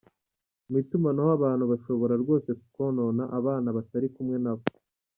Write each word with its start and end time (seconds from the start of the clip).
Mu 0.69 0.75
itumanaho 0.83 1.29
abantu 1.37 1.63
bashobora 1.71 2.13
rwose 2.23 2.49
konona 2.73 3.23
abana 3.39 3.69
batari 3.77 4.07
kumwe 4.15 4.37
nabo. 4.43 4.63